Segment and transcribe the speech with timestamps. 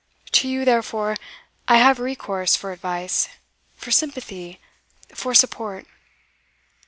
[0.31, 1.15] To you, therefore,
[1.67, 3.29] I have recourse for advice,
[3.75, 4.59] for sympathy,
[5.13, 5.85] for support."